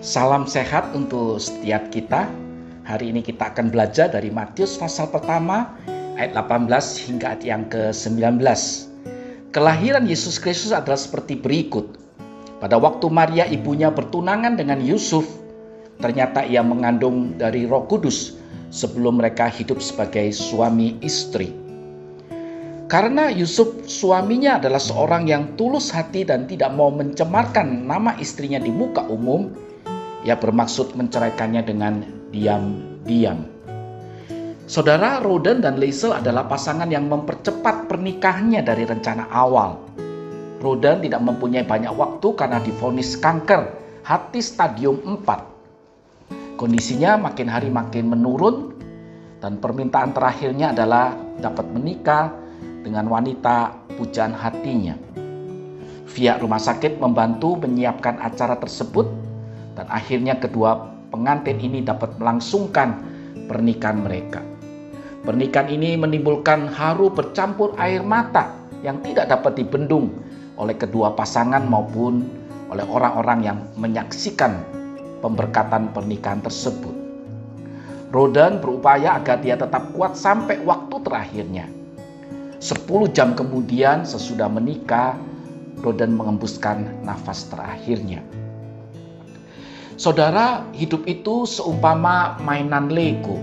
[0.00, 2.24] Salam sehat untuk setiap kita.
[2.88, 5.76] Hari ini kita akan belajar dari Matius pasal pertama
[6.16, 6.72] ayat 18
[7.04, 8.40] hingga ayat yang ke-19.
[9.52, 12.00] Kelahiran Yesus Kristus adalah seperti berikut.
[12.64, 15.28] Pada waktu Maria ibunya bertunangan dengan Yusuf,
[16.00, 18.40] ternyata ia mengandung dari Roh Kudus
[18.72, 21.52] sebelum mereka hidup sebagai suami istri.
[22.88, 28.72] Karena Yusuf suaminya adalah seorang yang tulus hati dan tidak mau mencemarkan nama istrinya di
[28.72, 29.68] muka umum,
[30.24, 33.46] ia bermaksud menceraikannya dengan diam-diam.
[34.70, 39.82] Saudara Roden dan Liesel adalah pasangan yang mempercepat pernikahannya dari rencana awal.
[40.62, 43.66] Roden tidak mempunyai banyak waktu karena difonis kanker
[44.06, 46.54] hati stadium 4.
[46.54, 48.76] Kondisinya makin hari makin menurun
[49.40, 52.30] dan permintaan terakhirnya adalah dapat menikah
[52.84, 54.94] dengan wanita pujaan hatinya.
[56.10, 59.29] Via rumah sakit membantu menyiapkan acara tersebut
[59.80, 63.00] dan akhirnya kedua pengantin ini dapat melangsungkan
[63.48, 64.44] pernikahan mereka.
[65.24, 68.52] Pernikahan ini menimbulkan haru bercampur air mata
[68.84, 70.12] yang tidak dapat dibendung
[70.60, 72.28] oleh kedua pasangan maupun
[72.68, 74.60] oleh orang-orang yang menyaksikan
[75.24, 76.92] pemberkatan pernikahan tersebut.
[78.12, 81.66] Rodan berupaya agar dia tetap kuat sampai waktu terakhirnya.
[82.60, 85.16] Sepuluh jam kemudian sesudah menikah,
[85.80, 88.20] Rodan mengembuskan nafas terakhirnya.
[90.00, 93.36] Saudara, hidup itu seumpama mainan Lego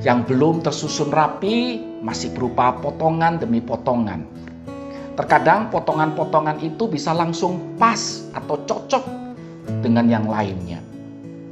[0.00, 4.24] yang belum tersusun rapi, masih berupa potongan demi potongan.
[5.20, 9.04] Terkadang potongan-potongan itu bisa langsung pas atau cocok
[9.84, 10.80] dengan yang lainnya.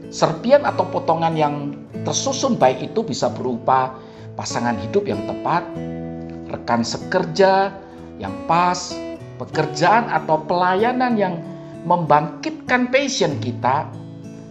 [0.08, 3.92] Serpian atau potongan yang tersusun baik itu bisa berupa
[4.40, 5.68] pasangan hidup yang tepat,
[6.48, 7.76] rekan sekerja
[8.16, 8.96] yang pas,
[9.36, 11.36] pekerjaan atau pelayanan yang
[11.86, 13.86] membangkitkan passion kita,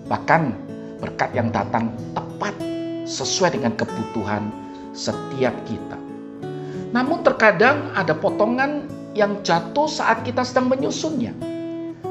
[0.07, 0.55] bahkan
[1.03, 2.55] berkat yang datang tepat
[3.03, 4.47] sesuai dengan kebutuhan
[4.95, 5.99] setiap kita.
[6.95, 11.35] Namun terkadang ada potongan yang jatuh saat kita sedang menyusunnya.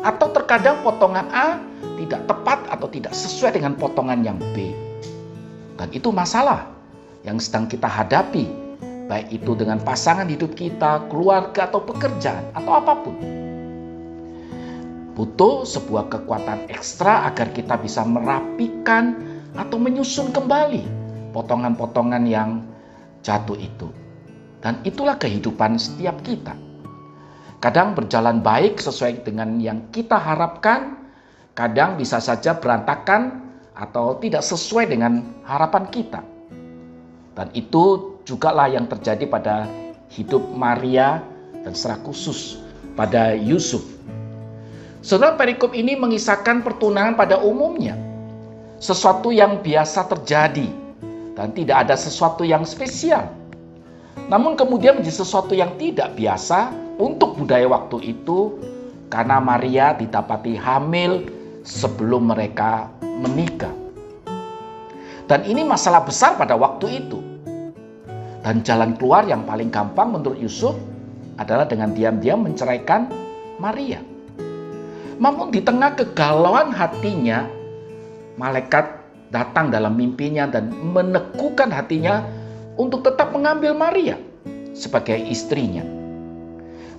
[0.05, 1.57] Atau terkadang potongan A
[1.97, 4.77] tidak tepat atau tidak sesuai dengan potongan yang B.
[5.81, 6.69] Dan itu masalah
[7.25, 8.45] yang sedang kita hadapi,
[9.09, 13.17] baik itu dengan pasangan hidup kita, keluarga atau pekerjaan atau apa pun.
[15.15, 19.15] Butuh sebuah kekuatan ekstra agar kita bisa merapikan
[19.55, 20.83] atau menyusun kembali
[21.31, 22.67] potongan-potongan yang
[23.23, 23.95] jatuh itu.
[24.59, 26.59] Dan itulah kehidupan setiap kita.
[27.63, 30.99] Kadang berjalan baik sesuai dengan yang kita harapkan,
[31.55, 36.27] kadang bisa saja berantakan atau tidak sesuai dengan harapan kita.
[37.39, 39.71] Dan itu jugalah yang terjadi pada
[40.11, 41.23] hidup Maria
[41.63, 42.59] dan secara khusus
[42.99, 43.94] pada Yusuf
[45.05, 47.93] Saudara perikop ini mengisahkan pertunangan pada umumnya.
[48.81, 50.65] Sesuatu yang biasa terjadi
[51.37, 53.29] dan tidak ada sesuatu yang spesial.
[54.33, 58.57] Namun kemudian menjadi sesuatu yang tidak biasa untuk budaya waktu itu
[59.13, 61.29] karena Maria didapati hamil
[61.69, 63.77] sebelum mereka menikah.
[65.29, 67.21] Dan ini masalah besar pada waktu itu.
[68.41, 70.73] Dan jalan keluar yang paling gampang menurut Yusuf
[71.37, 73.13] adalah dengan diam-diam menceraikan
[73.61, 74.14] Maria.
[75.25, 77.49] Namun di tengah kegalauan hatinya,
[78.37, 78.93] malaikat
[79.33, 82.21] datang dalam mimpinya dan menekukan hatinya
[82.77, 84.21] untuk tetap mengambil Maria
[84.77, 85.81] sebagai istrinya.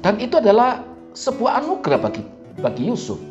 [0.02, 0.82] Dan itu adalah
[1.14, 2.26] sebuah anugerah bagi
[2.66, 3.22] bagi Yusuf.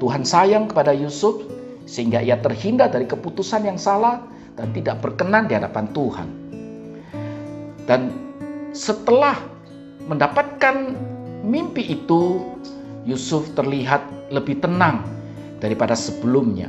[0.00, 1.44] Tuhan sayang kepada Yusuf
[1.84, 4.24] sehingga ia terhindar dari keputusan yang salah
[4.56, 6.28] dan tidak berkenan di hadapan Tuhan.
[7.84, 8.08] Dan
[8.72, 9.36] setelah
[10.08, 10.96] mendapatkan
[11.44, 12.48] mimpi itu,
[13.08, 15.04] Yusuf terlihat lebih tenang
[15.60, 16.68] daripada sebelumnya.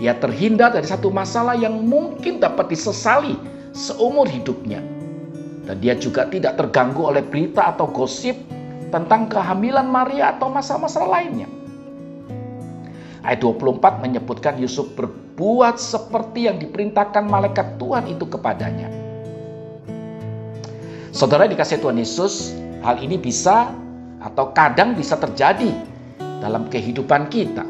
[0.00, 3.36] Ia terhindar dari satu masalah yang mungkin dapat disesali
[3.76, 4.80] seumur hidupnya.
[5.68, 8.34] Dan dia juga tidak terganggu oleh berita atau gosip
[8.90, 11.48] tentang kehamilan Maria atau masalah-masalah lainnya.
[13.20, 18.88] Ayat 24 menyebutkan Yusuf berbuat seperti yang diperintahkan malaikat Tuhan itu kepadanya.
[21.12, 23.68] Saudara dikasih Tuhan Yesus, hal ini bisa
[24.20, 25.72] atau kadang bisa terjadi
[26.40, 27.64] dalam kehidupan kita.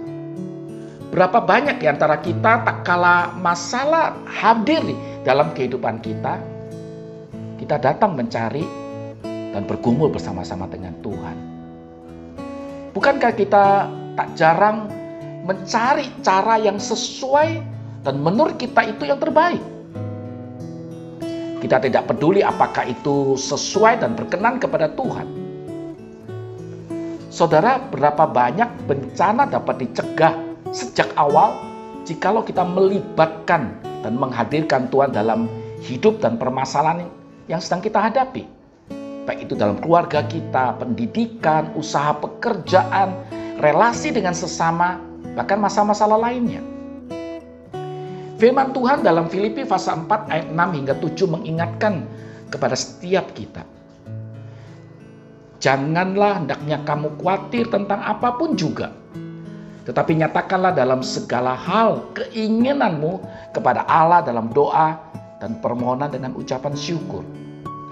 [1.10, 4.82] Berapa banyak di antara kita tak kala masalah hadir
[5.26, 6.38] dalam kehidupan kita,
[7.58, 8.62] kita datang mencari
[9.50, 11.36] dan bergumul bersama-sama dengan Tuhan.
[12.94, 14.86] Bukankah kita tak jarang
[15.42, 17.58] mencari cara yang sesuai
[18.06, 19.62] dan menurut kita itu yang terbaik?
[21.58, 25.39] Kita tidak peduli apakah itu sesuai dan berkenan kepada Tuhan
[27.30, 30.34] Saudara, berapa banyak bencana dapat dicegah
[30.74, 31.54] sejak awal
[32.02, 35.46] jikalau kita melibatkan dan menghadirkan Tuhan dalam
[35.78, 37.06] hidup dan permasalahan
[37.46, 38.50] yang sedang kita hadapi.
[39.30, 43.14] Baik itu dalam keluarga kita, pendidikan, usaha pekerjaan,
[43.62, 44.98] relasi dengan sesama,
[45.38, 46.66] bahkan masalah-masalah lainnya.
[48.42, 52.02] Firman Tuhan dalam Filipi pasal 4 ayat 6 hingga 7 mengingatkan
[52.50, 53.62] kepada setiap kita.
[55.60, 58.96] Janganlah hendaknya kamu khawatir tentang apa pun juga.
[59.84, 63.20] Tetapi nyatakanlah dalam segala hal keinginanmu
[63.52, 64.96] kepada Allah dalam doa
[65.40, 67.20] dan permohonan dengan ucapan syukur.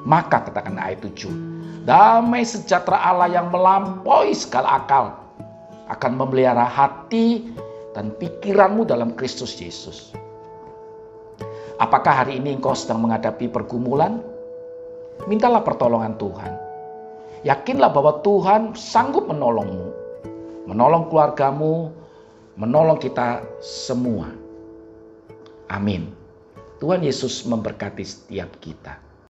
[0.08, 1.84] Maka katakan ayat 7.
[1.84, 5.16] Damai sejahtera Allah yang melampaui segala akal
[5.88, 7.52] akan memelihara hati
[7.96, 10.12] dan pikiranmu dalam Kristus Yesus.
[11.80, 14.20] Apakah hari ini engkau sedang menghadapi pergumulan?
[15.26, 16.67] Mintalah pertolongan Tuhan.
[17.46, 19.94] Yakinlah bahwa Tuhan sanggup menolongmu,
[20.66, 21.94] menolong keluargamu,
[22.58, 24.30] menolong kita semua.
[25.70, 26.10] Amin.
[26.82, 29.07] Tuhan Yesus memberkati setiap kita.